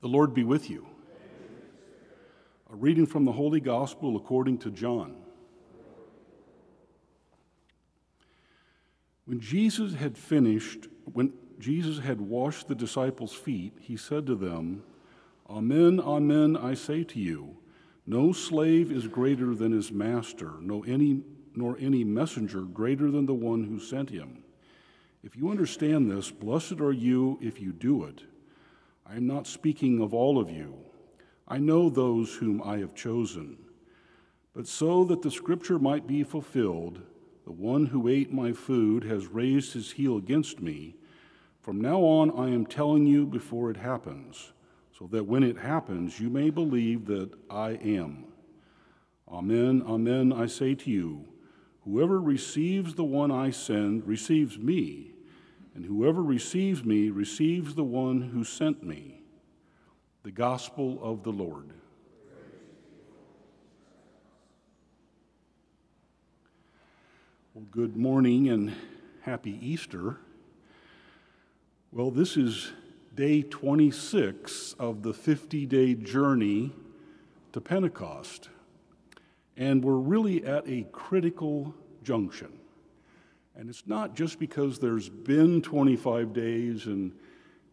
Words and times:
The 0.00 0.08
Lord 0.08 0.32
be 0.32 0.44
with 0.44 0.70
you. 0.70 0.86
A 2.70 2.76
reading 2.76 3.06
from 3.06 3.24
the 3.24 3.32
Holy 3.32 3.60
Gospel 3.60 4.16
according 4.16 4.58
to 4.58 4.70
John. 4.70 5.16
When 9.24 9.40
Jesus 9.40 9.94
had 9.94 10.16
finished, 10.16 10.86
when 11.12 11.32
Jesus 11.58 11.98
had 11.98 12.20
washed 12.20 12.68
the 12.68 12.74
disciples' 12.74 13.34
feet, 13.34 13.76
he 13.80 13.96
said 13.96 14.26
to 14.26 14.36
them, 14.36 14.84
Amen, 15.50 15.98
amen, 16.00 16.56
I 16.56 16.74
say 16.74 17.04
to 17.04 17.18
you, 17.18 17.56
no 18.06 18.32
slave 18.32 18.92
is 18.92 19.06
greater 19.06 19.54
than 19.54 19.72
his 19.72 19.90
master, 19.90 20.52
no 20.60 20.82
any, 20.84 21.22
nor 21.54 21.76
any 21.78 22.04
messenger 22.04 22.62
greater 22.62 23.10
than 23.10 23.26
the 23.26 23.34
one 23.34 23.64
who 23.64 23.80
sent 23.80 24.10
him. 24.10 24.44
If 25.22 25.36
you 25.36 25.50
understand 25.50 26.10
this, 26.10 26.30
blessed 26.30 26.80
are 26.80 26.92
you 26.92 27.38
if 27.42 27.60
you 27.60 27.72
do 27.72 28.04
it. 28.04 28.22
I 29.10 29.16
am 29.16 29.26
not 29.26 29.46
speaking 29.46 30.02
of 30.02 30.12
all 30.12 30.38
of 30.38 30.50
you. 30.50 30.74
I 31.46 31.56
know 31.56 31.88
those 31.88 32.34
whom 32.34 32.62
I 32.62 32.76
have 32.78 32.94
chosen. 32.94 33.56
But 34.54 34.66
so 34.66 35.02
that 35.04 35.22
the 35.22 35.30
scripture 35.30 35.78
might 35.78 36.06
be 36.06 36.22
fulfilled, 36.24 37.00
the 37.46 37.52
one 37.52 37.86
who 37.86 38.08
ate 38.08 38.32
my 38.32 38.52
food 38.52 39.04
has 39.04 39.26
raised 39.26 39.72
his 39.72 39.92
heel 39.92 40.18
against 40.18 40.60
me. 40.60 40.96
From 41.62 41.80
now 41.80 42.00
on, 42.00 42.30
I 42.38 42.52
am 42.52 42.66
telling 42.66 43.06
you 43.06 43.24
before 43.24 43.70
it 43.70 43.78
happens, 43.78 44.52
so 44.98 45.06
that 45.06 45.26
when 45.26 45.42
it 45.42 45.56
happens, 45.56 46.20
you 46.20 46.28
may 46.28 46.50
believe 46.50 47.06
that 47.06 47.30
I 47.48 47.70
am. 47.70 48.26
Amen, 49.26 49.82
amen, 49.86 50.34
I 50.34 50.46
say 50.46 50.74
to 50.74 50.90
you, 50.90 51.24
whoever 51.84 52.20
receives 52.20 52.94
the 52.94 53.04
one 53.04 53.30
I 53.30 53.50
send 53.50 54.06
receives 54.06 54.58
me 54.58 55.12
and 55.78 55.86
whoever 55.86 56.24
receives 56.24 56.84
me 56.84 57.08
receives 57.08 57.76
the 57.76 57.84
one 57.84 58.20
who 58.20 58.42
sent 58.42 58.82
me. 58.82 59.22
The 60.24 60.32
Gospel 60.32 60.98
of 61.00 61.22
the 61.22 61.30
Lord. 61.30 61.70
Well, 67.54 67.64
good 67.70 67.96
morning 67.96 68.48
and 68.48 68.74
happy 69.20 69.56
Easter. 69.64 70.16
Well, 71.92 72.10
this 72.10 72.36
is 72.36 72.72
day 73.14 73.42
26 73.42 74.74
of 74.80 75.04
the 75.04 75.14
50 75.14 75.64
day 75.66 75.94
journey 75.94 76.72
to 77.52 77.60
Pentecost. 77.60 78.48
And 79.56 79.84
we're 79.84 79.94
really 79.94 80.44
at 80.44 80.68
a 80.68 80.88
critical 80.90 81.72
junction. 82.02 82.57
And 83.58 83.68
it's 83.68 83.88
not 83.88 84.14
just 84.14 84.38
because 84.38 84.78
there's 84.78 85.08
been 85.08 85.60
25 85.62 86.32
days 86.32 86.86
and 86.86 87.12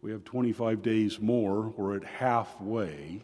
we 0.02 0.10
have 0.10 0.24
25 0.24 0.82
days 0.82 1.20
more, 1.20 1.72
we're 1.76 1.96
at 1.96 2.02
halfway. 2.02 3.22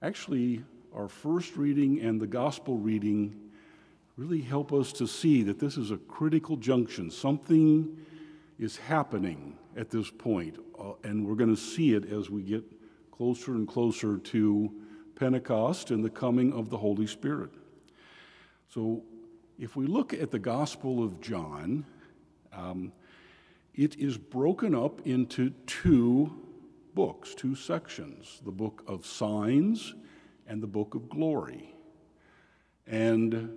Actually, 0.00 0.64
our 0.94 1.06
first 1.06 1.54
reading 1.56 2.00
and 2.00 2.18
the 2.18 2.26
gospel 2.26 2.78
reading 2.78 3.38
really 4.16 4.40
help 4.40 4.72
us 4.72 4.90
to 4.94 5.06
see 5.06 5.42
that 5.42 5.58
this 5.58 5.76
is 5.76 5.90
a 5.90 5.98
critical 5.98 6.56
junction. 6.56 7.10
Something 7.10 7.98
is 8.58 8.78
happening 8.78 9.58
at 9.76 9.90
this 9.90 10.10
point, 10.10 10.56
uh, 10.80 10.92
and 11.04 11.26
we're 11.26 11.34
going 11.34 11.54
to 11.54 11.60
see 11.60 11.92
it 11.92 12.10
as 12.10 12.30
we 12.30 12.40
get 12.40 12.64
closer 13.10 13.52
and 13.52 13.68
closer 13.68 14.16
to 14.16 14.72
Pentecost 15.14 15.90
and 15.90 16.02
the 16.02 16.08
coming 16.08 16.54
of 16.54 16.70
the 16.70 16.78
Holy 16.78 17.06
Spirit. 17.06 17.50
So, 18.68 19.02
if 19.58 19.76
we 19.76 19.86
look 19.86 20.12
at 20.12 20.30
the 20.30 20.38
Gospel 20.38 21.02
of 21.02 21.20
John, 21.20 21.84
um, 22.52 22.92
it 23.74 23.96
is 23.96 24.18
broken 24.18 24.74
up 24.74 25.06
into 25.06 25.50
two 25.66 26.32
books, 26.94 27.34
two 27.34 27.54
sections 27.54 28.40
the 28.44 28.50
book 28.50 28.82
of 28.86 29.04
signs 29.06 29.94
and 30.46 30.62
the 30.62 30.66
book 30.66 30.94
of 30.94 31.08
glory. 31.08 31.74
And 32.86 33.50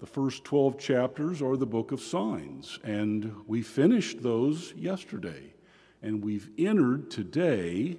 the 0.00 0.06
first 0.06 0.44
12 0.44 0.78
chapters 0.78 1.40
are 1.40 1.56
the 1.56 1.66
book 1.66 1.92
of 1.92 2.00
signs, 2.00 2.78
and 2.82 3.32
we 3.46 3.62
finished 3.62 4.22
those 4.22 4.74
yesterday. 4.74 5.54
And 6.02 6.24
we've 6.24 6.50
entered 6.58 7.10
today 7.10 7.98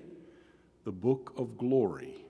the 0.83 0.91
book 0.91 1.33
of 1.37 1.57
glory. 1.57 2.25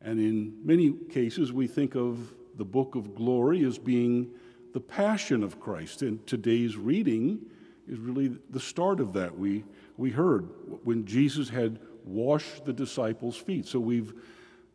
And 0.00 0.20
in 0.20 0.54
many 0.64 0.92
cases, 1.10 1.52
we 1.52 1.66
think 1.66 1.96
of 1.96 2.32
the 2.58 2.64
book 2.64 2.94
of 2.96 3.14
glory 3.14 3.64
as 3.64 3.78
being 3.78 4.28
the 4.74 4.80
passion 4.80 5.42
of 5.42 5.58
Christ. 5.58 6.02
And 6.02 6.24
today's 6.26 6.76
reading 6.76 7.40
is 7.86 7.98
really 7.98 8.36
the 8.50 8.60
start 8.60 9.00
of 9.00 9.14
that. 9.14 9.36
We, 9.36 9.64
we 9.96 10.10
heard 10.10 10.50
when 10.84 11.06
Jesus 11.06 11.48
had 11.48 11.78
washed 12.04 12.64
the 12.64 12.72
disciples' 12.72 13.36
feet. 13.36 13.66
So 13.66 13.78
we've 13.78 14.12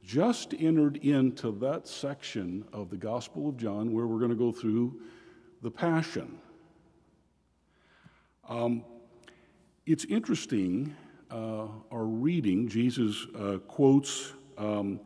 just 0.03 0.53
entered 0.53 0.97
into 0.97 1.51
that 1.59 1.87
section 1.87 2.65
of 2.73 2.89
the 2.89 2.97
Gospel 2.97 3.49
of 3.49 3.57
John 3.57 3.93
where 3.93 4.07
we're 4.07 4.19
going 4.19 4.31
to 4.31 4.35
go 4.35 4.51
through 4.51 4.99
the 5.61 5.71
passion. 5.71 6.39
Um, 8.47 8.83
it's 9.85 10.05
interesting, 10.05 10.95
uh, 11.31 11.67
our 11.91 12.05
reading, 12.05 12.67
Jesus 12.67 13.27
uh, 13.37 13.57
quotes 13.67 14.33
um, 14.57 14.99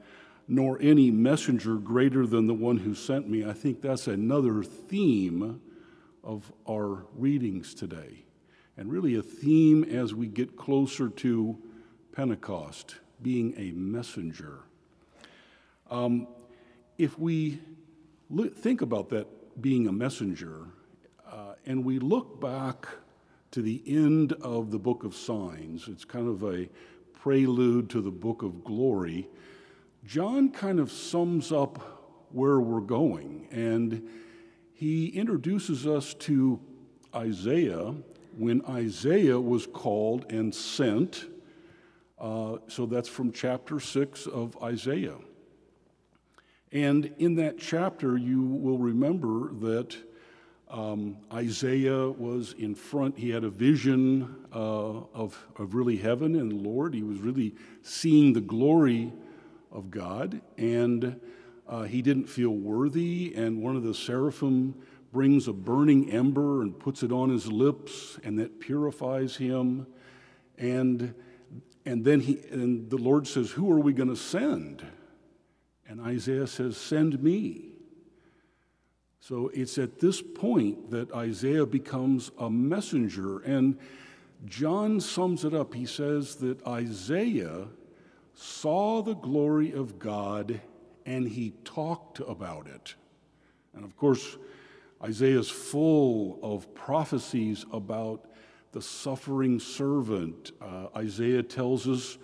nor 0.47 0.81
any 0.81 1.12
messenger 1.12 1.75
greater 1.75 2.25
than 2.25 2.47
the 2.47 2.53
one 2.53 2.78
who 2.78 2.96
sent 2.96 3.30
me. 3.30 3.46
I 3.46 3.53
think 3.53 3.81
that's 3.81 4.08
another 4.08 4.63
theme 4.63 5.62
of 6.24 6.52
our 6.69 7.06
readings 7.16 7.74
today, 7.74 8.25
and 8.78 8.91
really 8.91 9.16
a 9.16 9.22
theme 9.22 9.84
as 9.84 10.13
we 10.13 10.28
get 10.28 10.56
closer 10.56 11.09
to 11.09 11.58
Pentecost, 12.12 12.96
being 13.22 13.53
a 13.58 13.72
messenger. 13.72 14.59
Um, 15.90 16.28
if 16.97 17.18
we 17.19 17.59
think 18.58 18.81
about 18.81 19.09
that 19.09 19.28
being 19.62 19.88
a 19.88 19.91
messenger, 19.91 20.66
uh, 21.29 21.53
and 21.66 21.84
we 21.84 22.00
look 22.00 22.40
back 22.40 22.88
to 23.52 23.62
the 23.62 23.81
end 23.85 24.34
of 24.34 24.72
the 24.72 24.79
book 24.79 25.03
of 25.03 25.16
signs, 25.16 25.88
it's 25.88 26.06
kind 26.06 26.28
of 26.28 26.44
a 26.44 26.69
prelude 27.14 27.90
to 27.90 28.02
the 28.02 28.12
book 28.12 28.44
of 28.44 28.64
glory. 28.64 29.28
John 30.06 30.52
kind 30.52 30.80
of 30.80 30.91
sums 30.91 31.52
up 31.52 32.28
where 32.31 32.59
we're 32.59 32.81
going, 32.81 33.47
and 33.52 34.08
he 34.74 35.08
introduces 35.08 35.88
us 35.88 36.13
to 36.16 36.59
Isaiah 37.16 37.96
when 38.38 38.63
Isaiah 38.66 39.40
was 39.40 39.66
called 39.66 40.31
and 40.31 40.53
sent. 40.53 41.25
Uh, 42.19 42.58
so 42.68 42.85
that's 42.85 43.09
from 43.09 43.31
chapter 43.31 43.80
6 43.80 44.28
of 44.28 44.62
Isaiah. 44.62 45.18
And 46.72 47.14
in 47.18 47.35
that 47.35 47.58
chapter, 47.58 48.18
you 48.18 48.41
will 48.44 48.78
remember 48.78 49.53
that 49.62 49.96
um, 50.69 51.18
Isaiah 51.34 52.09
was 52.09 52.53
in 52.53 52.75
front. 52.75 53.18
He 53.18 53.29
had 53.29 53.44
a 53.44 53.50
vision 53.50 54.35
uh, 54.53 54.58
of, 55.14 55.47
of 55.58 55.74
really 55.74 55.97
heaven 55.97 56.35
and 56.35 56.52
the 56.52 56.69
Lord. 56.69 56.94
He 56.94 57.03
was 57.03 57.19
really 57.19 57.56
seeing 57.84 58.34
the 58.34 58.41
glory 58.41 59.14
of 59.72 59.91
God, 59.91 60.41
and 60.57 61.19
uh, 61.67 61.83
he 61.83 62.01
didn't 62.01 62.28
feel 62.28 62.51
worthy. 62.51 63.33
And 63.35 63.61
one 63.61 63.75
of 63.75 63.83
the 63.83 63.94
seraphim 63.94 64.75
brings 65.11 65.47
a 65.47 65.53
burning 65.53 66.11
ember 66.11 66.61
and 66.61 66.78
puts 66.78 67.03
it 67.03 67.11
on 67.11 67.29
his 67.29 67.51
lips, 67.51 68.19
and 68.23 68.39
that 68.39 68.59
purifies 68.59 69.35
him. 69.35 69.88
And 70.57 71.13
and 71.85 72.03
then 72.03 72.19
he 72.19 72.39
and 72.51 72.89
the 72.89 72.97
Lord 72.97 73.28
says, 73.28 73.51
"Who 73.51 73.72
are 73.72 73.79
we 73.79 73.94
going 73.94 74.09
to 74.09 74.16
send?" 74.16 74.85
And 75.88 76.01
Isaiah 76.01 76.47
says, 76.47 76.78
"Send 76.78 77.22
me." 77.23 77.75
So 79.19 79.49
it's 79.53 79.78
at 79.78 79.99
this 79.99 80.22
point 80.22 80.91
that 80.91 81.11
Isaiah 81.11 81.66
becomes 81.66 82.31
a 82.38 82.49
messenger, 82.49 83.39
and 83.39 83.78
John 84.45 84.99
sums 84.99 85.44
it 85.44 85.53
up. 85.53 85.73
He 85.73 85.85
says 85.85 86.35
that 86.37 86.66
Isaiah 86.66 87.67
saw 88.37 89.01
the 89.01 89.16
glory 89.16 89.72
of 89.72 89.97
God 89.97 90.61
and 91.05 91.28
he 91.28 91.53
talked 91.63 92.19
about 92.19 92.67
it. 92.67 92.93
And 93.73 93.84
of 93.84 93.97
course, 93.97 94.37
Isaiah 95.03 95.39
is 95.39 95.49
full 95.49 96.39
of 96.43 96.73
prophecies 96.75 97.66
about 97.73 98.29
the 98.73 98.81
suffering 98.81 99.59
servant. 99.59 100.51
Uh, 100.61 100.87
Isaiah 100.95 101.41
tells 101.41 101.87
us 101.87 102.17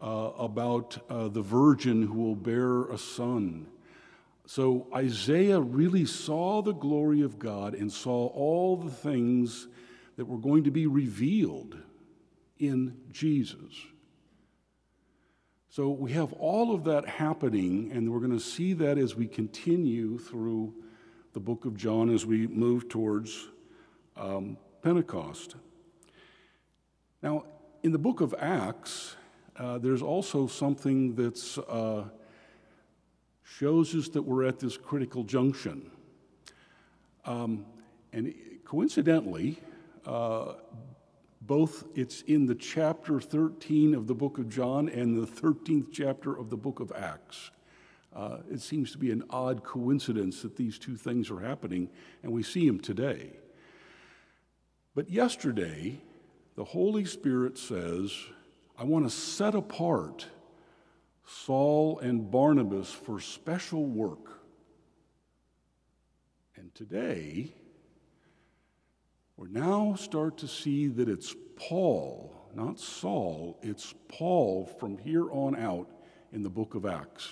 uh, 0.00 0.30
about 0.38 0.98
uh, 1.10 1.28
the 1.28 1.42
virgin 1.42 2.02
who 2.02 2.14
will 2.14 2.36
bear 2.36 2.84
a 2.84 2.96
son. 2.96 3.66
So 4.46 4.86
Isaiah 4.94 5.60
really 5.60 6.06
saw 6.06 6.62
the 6.62 6.72
glory 6.72 7.20
of 7.20 7.38
God 7.38 7.74
and 7.74 7.92
saw 7.92 8.28
all 8.28 8.76
the 8.76 8.90
things 8.90 9.68
that 10.16 10.24
were 10.24 10.38
going 10.38 10.64
to 10.64 10.70
be 10.70 10.86
revealed 10.86 11.76
in 12.58 12.96
Jesus. 13.12 13.74
So 15.70 15.90
we 15.90 16.12
have 16.12 16.32
all 16.34 16.74
of 16.74 16.84
that 16.84 17.06
happening, 17.06 17.90
and 17.92 18.10
we're 18.10 18.20
going 18.20 18.32
to 18.32 18.40
see 18.40 18.72
that 18.72 18.96
as 18.96 19.14
we 19.14 19.26
continue 19.26 20.18
through 20.18 20.72
the 21.34 21.40
book 21.40 21.66
of 21.66 21.76
John 21.76 22.08
as 22.08 22.24
we 22.24 22.46
move 22.46 22.88
towards 22.88 23.48
um, 24.16 24.56
Pentecost. 24.82 25.56
Now, 27.22 27.44
in 27.82 27.92
the 27.92 27.98
book 27.98 28.22
of 28.22 28.34
Acts, 28.38 29.16
uh, 29.56 29.76
there's 29.76 30.00
also 30.00 30.46
something 30.46 31.14
that 31.16 31.64
uh, 31.68 32.04
shows 33.44 33.94
us 33.94 34.08
that 34.08 34.22
we're 34.22 34.44
at 34.44 34.58
this 34.58 34.78
critical 34.78 35.22
junction. 35.22 35.90
Um, 37.26 37.66
and 38.14 38.34
coincidentally, 38.64 39.58
uh, 40.06 40.54
both 41.40 41.84
it's 41.94 42.22
in 42.22 42.46
the 42.46 42.54
chapter 42.54 43.20
13 43.20 43.94
of 43.94 44.06
the 44.06 44.14
book 44.14 44.38
of 44.38 44.48
John 44.48 44.88
and 44.88 45.16
the 45.16 45.26
13th 45.26 45.88
chapter 45.92 46.36
of 46.36 46.50
the 46.50 46.56
book 46.56 46.80
of 46.80 46.92
Acts. 46.96 47.50
Uh, 48.14 48.38
it 48.50 48.60
seems 48.60 48.90
to 48.92 48.98
be 48.98 49.10
an 49.10 49.22
odd 49.30 49.62
coincidence 49.62 50.42
that 50.42 50.56
these 50.56 50.78
two 50.78 50.96
things 50.96 51.30
are 51.30 51.40
happening, 51.40 51.88
and 52.22 52.32
we 52.32 52.42
see 52.42 52.66
them 52.66 52.80
today. 52.80 53.30
But 54.94 55.10
yesterday, 55.10 56.00
the 56.56 56.64
Holy 56.64 57.04
Spirit 57.04 57.56
says, 57.56 58.12
I 58.76 58.84
want 58.84 59.04
to 59.04 59.10
set 59.10 59.54
apart 59.54 60.26
Saul 61.24 62.00
and 62.00 62.30
Barnabas 62.30 62.90
for 62.90 63.20
special 63.20 63.86
work. 63.86 64.40
And 66.56 66.74
today, 66.74 67.52
we 69.38 69.48
now 69.50 69.94
start 69.94 70.36
to 70.38 70.48
see 70.48 70.88
that 70.88 71.08
it's 71.08 71.36
Paul, 71.54 72.34
not 72.56 72.80
Saul, 72.80 73.56
it's 73.62 73.94
Paul 74.08 74.66
from 74.66 74.98
here 74.98 75.30
on 75.30 75.54
out 75.54 75.88
in 76.32 76.42
the 76.42 76.50
book 76.50 76.74
of 76.74 76.84
Acts. 76.84 77.28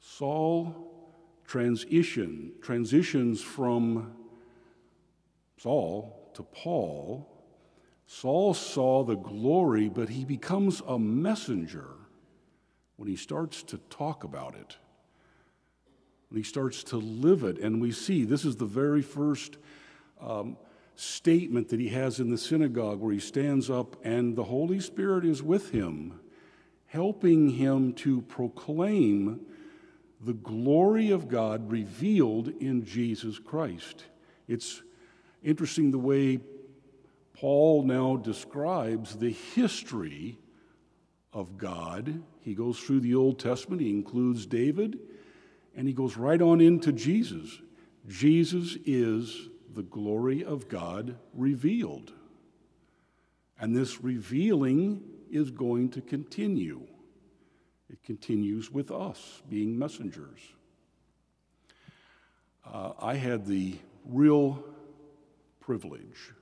Saul 0.00 0.74
transition, 1.46 2.52
transitions 2.60 3.40
from 3.40 4.12
Saul 5.58 6.32
to 6.34 6.42
Paul. 6.42 7.28
Saul 8.06 8.52
saw 8.52 9.04
the 9.04 9.16
glory, 9.16 9.88
but 9.88 10.08
he 10.08 10.24
becomes 10.24 10.82
a 10.88 10.98
messenger 10.98 11.88
when 12.96 13.08
he 13.08 13.14
starts 13.14 13.62
to 13.62 13.78
talk 13.90 14.24
about 14.24 14.56
it, 14.56 14.76
when 16.30 16.38
he 16.38 16.42
starts 16.42 16.82
to 16.82 16.96
live 16.96 17.44
it. 17.44 17.58
And 17.58 17.80
we 17.80 17.92
see 17.92 18.24
this 18.24 18.44
is 18.44 18.56
the 18.56 18.66
very 18.66 19.02
first 19.02 19.56
um, 20.22 20.56
statement 20.94 21.68
that 21.68 21.80
he 21.80 21.88
has 21.88 22.20
in 22.20 22.30
the 22.30 22.38
synagogue 22.38 23.00
where 23.00 23.12
he 23.12 23.20
stands 23.20 23.70
up 23.70 23.96
and 24.04 24.36
the 24.36 24.44
Holy 24.44 24.80
Spirit 24.80 25.24
is 25.24 25.42
with 25.42 25.70
him, 25.70 26.20
helping 26.86 27.50
him 27.50 27.92
to 27.94 28.20
proclaim 28.22 29.40
the 30.20 30.34
glory 30.34 31.10
of 31.10 31.28
God 31.28 31.70
revealed 31.70 32.48
in 32.60 32.84
Jesus 32.84 33.38
Christ. 33.38 34.04
It's 34.46 34.82
interesting 35.42 35.90
the 35.90 35.98
way 35.98 36.40
Paul 37.32 37.84
now 37.84 38.16
describes 38.16 39.16
the 39.16 39.30
history 39.30 40.38
of 41.32 41.56
God. 41.56 42.22
He 42.40 42.54
goes 42.54 42.78
through 42.78 43.00
the 43.00 43.14
Old 43.14 43.38
Testament, 43.38 43.80
he 43.80 43.90
includes 43.90 44.44
David, 44.44 44.98
and 45.74 45.88
he 45.88 45.94
goes 45.94 46.16
right 46.16 46.42
on 46.42 46.60
into 46.60 46.92
Jesus. 46.92 47.62
Jesus 48.06 48.76
is 48.84 49.49
the 49.74 49.82
glory 49.82 50.44
of 50.44 50.68
God 50.68 51.16
revealed. 51.34 52.12
And 53.58 53.76
this 53.76 54.02
revealing 54.02 55.02
is 55.30 55.50
going 55.50 55.90
to 55.90 56.00
continue. 56.00 56.86
It 57.88 58.02
continues 58.02 58.70
with 58.70 58.90
us 58.90 59.42
being 59.48 59.78
messengers. 59.78 60.40
Uh, 62.64 62.92
I 63.00 63.14
had 63.14 63.46
the 63.46 63.76
real 64.04 64.64
privilege 65.60 66.32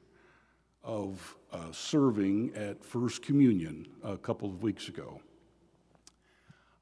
of 0.82 1.36
uh, 1.52 1.72
serving 1.72 2.54
at 2.54 2.84
First 2.84 3.22
Communion 3.22 3.86
a 4.02 4.16
couple 4.16 4.48
of 4.48 4.62
weeks 4.62 4.88
ago. 4.88 5.20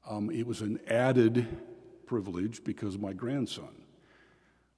Um, 0.09 0.29
it 0.29 0.45
was 0.45 0.61
an 0.61 0.79
added 0.87 1.47
privilege 2.05 2.63
because 2.63 2.97
my 2.97 3.11
grandson 3.11 3.86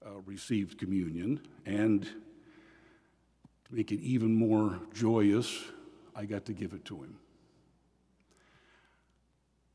uh, 0.05 0.19
received 0.25 0.77
communion. 0.77 1.41
And 1.65 2.03
to 2.03 3.75
make 3.75 3.91
it 3.91 3.99
even 3.99 4.35
more 4.35 4.79
joyous, 4.93 5.63
I 6.15 6.25
got 6.25 6.45
to 6.45 6.53
give 6.53 6.73
it 6.73 6.85
to 6.85 6.95
him. 6.97 7.17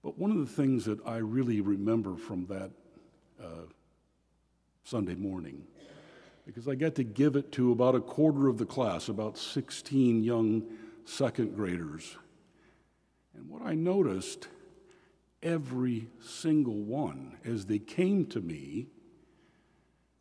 But 0.03 0.19
one 0.19 0.31
of 0.31 0.38
the 0.38 0.47
things 0.47 0.85
that 0.85 1.05
I 1.06 1.17
really 1.17 1.61
remember 1.61 2.17
from 2.17 2.47
that 2.47 2.71
uh, 3.43 3.67
Sunday 4.85 5.15
morning, 5.15 5.65
because 6.44 6.69
I 6.69 6.75
got 6.75 6.94
to 6.97 7.05
give 7.05 7.37
it 7.37 7.53
to 7.53 7.73
about 7.73 7.94
a 7.94 8.00
quarter 8.00 8.49
of 8.49 8.59
the 8.59 8.67
class, 8.67 9.09
about 9.09 9.38
16 9.38 10.23
young 10.23 10.62
second 11.06 11.55
graders. 11.55 12.17
And 13.35 13.49
what 13.49 13.62
I 13.62 13.75
noticed, 13.75 14.49
every 15.43 16.09
single 16.23 16.82
one, 16.82 17.38
as 17.44 17.65
they 17.65 17.79
came 17.79 18.26
to 18.26 18.41
me, 18.41 18.88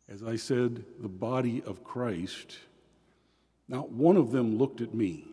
as 0.08 0.22
I 0.22 0.36
said, 0.36 0.84
the 1.00 1.08
body 1.08 1.62
of 1.62 1.82
Christ, 1.82 2.58
not 3.68 3.90
one 3.90 4.16
of 4.16 4.32
them 4.32 4.58
looked 4.58 4.80
at 4.80 4.94
me. 4.94 5.26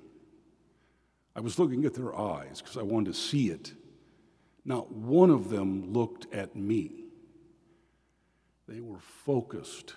I 1.36 1.42
was 1.42 1.60
looking 1.60 1.86
at 1.86 1.94
their 1.94 2.18
eyes 2.18 2.62
because 2.62 2.78
I 2.78 2.84
wanted 2.84 3.14
to 3.14 3.20
see 3.20 3.50
it. 3.50 3.74
Not 4.64 4.92
one 4.92 5.30
of 5.30 5.50
them 5.50 5.92
looked 5.92 6.34
at 6.34 6.56
me. 6.56 7.06
They 8.68 8.80
were 8.80 9.00
focused 9.00 9.96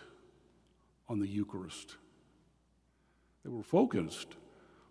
on 1.09 1.21
the 1.21 1.29
Eucharist. 1.29 1.97
They 3.45 3.51
were 3.51 3.63
focused 3.63 4.37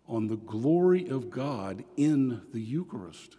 on 0.07 0.27
the 0.27 0.37
glory 0.37 1.07
of 1.07 1.29
God 1.29 1.83
in 1.97 2.41
the 2.53 2.61
Eucharist. 2.61 3.37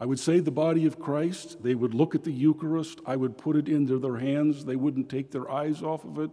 I 0.00 0.06
would 0.06 0.18
say 0.18 0.40
the 0.40 0.50
body 0.50 0.86
of 0.86 0.98
Christ, 0.98 1.62
they 1.62 1.74
would 1.74 1.92
look 1.92 2.14
at 2.14 2.24
the 2.24 2.32
Eucharist, 2.32 3.00
I 3.04 3.16
would 3.16 3.36
put 3.36 3.54
it 3.54 3.68
into 3.68 3.98
their 3.98 4.16
hands, 4.16 4.64
they 4.64 4.76
wouldn't 4.76 5.10
take 5.10 5.30
their 5.30 5.50
eyes 5.50 5.82
off 5.82 6.04
of 6.04 6.18
it, 6.18 6.30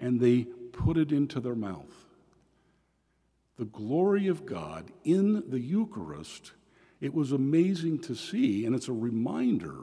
and 0.00 0.18
they 0.18 0.46
put 0.72 0.96
it 0.96 1.12
into 1.12 1.38
their 1.38 1.54
mouth. 1.54 1.94
The 3.56 3.66
glory 3.66 4.26
of 4.26 4.44
God 4.44 4.90
in 5.04 5.48
the 5.48 5.60
Eucharist, 5.60 6.54
it 7.00 7.14
was 7.14 7.30
amazing 7.30 8.00
to 8.00 8.16
see, 8.16 8.66
and 8.66 8.74
it's 8.74 8.88
a 8.88 8.92
reminder 8.92 9.78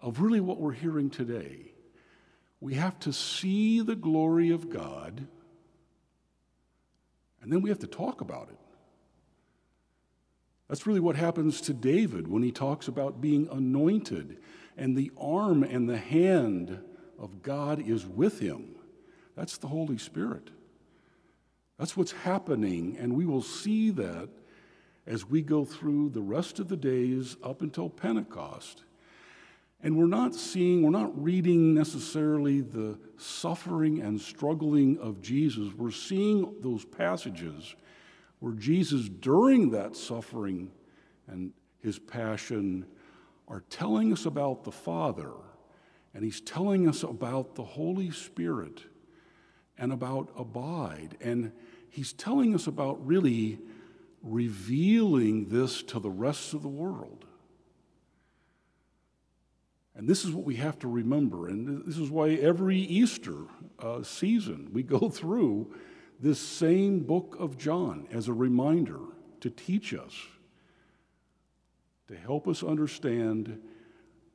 of 0.00 0.20
really 0.20 0.40
what 0.40 0.58
we're 0.58 0.72
hearing 0.72 1.10
today. 1.10 1.70
We 2.58 2.74
have 2.74 2.98
to 3.00 3.12
see 3.12 3.82
the 3.82 3.94
glory 3.94 4.50
of 4.50 4.68
God, 4.68 5.28
and 7.40 7.52
then 7.52 7.62
we 7.62 7.70
have 7.70 7.78
to 7.78 7.86
talk 7.86 8.20
about 8.20 8.48
it. 8.48 8.58
That's 10.68 10.86
really 10.86 11.00
what 11.00 11.16
happens 11.16 11.60
to 11.62 11.72
David 11.74 12.26
when 12.28 12.42
he 12.42 12.50
talks 12.50 12.88
about 12.88 13.20
being 13.20 13.48
anointed 13.50 14.38
and 14.76 14.96
the 14.96 15.12
arm 15.18 15.62
and 15.62 15.88
the 15.88 15.98
hand 15.98 16.80
of 17.18 17.42
God 17.42 17.80
is 17.80 18.06
with 18.06 18.40
him. 18.40 18.74
That's 19.36 19.58
the 19.58 19.68
Holy 19.68 19.98
Spirit. 19.98 20.50
That's 21.78 21.96
what's 21.96 22.12
happening, 22.12 22.96
and 22.98 23.14
we 23.14 23.26
will 23.26 23.42
see 23.42 23.90
that 23.90 24.30
as 25.06 25.26
we 25.26 25.42
go 25.42 25.64
through 25.64 26.10
the 26.10 26.22
rest 26.22 26.58
of 26.58 26.68
the 26.68 26.76
days 26.76 27.36
up 27.42 27.62
until 27.62 27.88
Pentecost. 27.88 28.82
And 29.82 29.96
we're 29.96 30.06
not 30.06 30.34
seeing, 30.34 30.82
we're 30.82 30.90
not 30.90 31.22
reading 31.22 31.74
necessarily 31.74 32.62
the 32.62 32.98
suffering 33.18 34.00
and 34.00 34.20
struggling 34.20 34.98
of 34.98 35.20
Jesus. 35.20 35.72
We're 35.74 35.90
seeing 35.90 36.54
those 36.60 36.84
passages 36.84 37.76
where 38.40 38.52
Jesus, 38.52 39.08
during 39.08 39.70
that 39.70 39.96
suffering 39.96 40.70
and 41.26 41.52
his 41.78 41.98
passion, 41.98 42.86
are 43.48 43.62
telling 43.70 44.12
us 44.12 44.26
about 44.26 44.64
the 44.64 44.72
Father, 44.72 45.32
and 46.14 46.24
he's 46.24 46.40
telling 46.40 46.88
us 46.88 47.02
about 47.02 47.54
the 47.54 47.64
Holy 47.64 48.10
Spirit 48.10 48.82
and 49.78 49.92
about 49.92 50.30
abide. 50.36 51.16
And 51.20 51.52
he's 51.88 52.12
telling 52.12 52.54
us 52.54 52.66
about 52.66 53.04
really 53.06 53.58
revealing 54.22 55.48
this 55.48 55.82
to 55.84 56.00
the 56.00 56.10
rest 56.10 56.54
of 56.54 56.62
the 56.62 56.68
world. 56.68 57.26
And 59.94 60.06
this 60.06 60.24
is 60.24 60.32
what 60.32 60.44
we 60.44 60.56
have 60.56 60.78
to 60.80 60.88
remember. 60.88 61.48
And 61.48 61.84
this 61.86 61.96
is 61.96 62.10
why 62.10 62.30
every 62.30 62.78
Easter 62.78 63.44
uh, 63.78 64.02
season 64.02 64.70
we 64.72 64.82
go 64.82 65.08
through 65.10 65.74
this 66.20 66.40
same 66.40 67.00
book 67.00 67.36
of 67.38 67.58
John 67.58 68.06
as 68.10 68.28
a 68.28 68.32
reminder 68.32 69.00
to 69.40 69.50
teach 69.50 69.94
us, 69.94 70.14
to 72.08 72.16
help 72.16 72.48
us 72.48 72.62
understand 72.62 73.60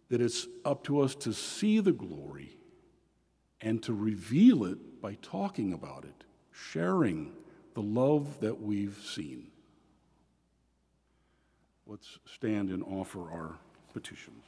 that 0.10 0.22
it's 0.22 0.48
up 0.66 0.84
to 0.84 1.00
us 1.00 1.16
to 1.16 1.34
see 1.34 1.80
the 1.80 1.94
glory 1.94 2.58
and 3.62 3.82
to 3.84 3.94
reveal 3.94 4.66
it 4.66 5.02
by 5.02 5.18
talking 5.22 5.74
about 5.74 6.04
it, 6.04 6.24
sharing 6.52 7.32
the 7.74 7.82
love 7.82 8.40
that 8.42 8.62
we've 8.62 9.00
seen. 9.04 9.48
Let's 11.88 12.20
stand 12.26 12.70
and 12.70 12.84
offer 12.84 13.32
our 13.32 13.58
petitions. 13.94 14.44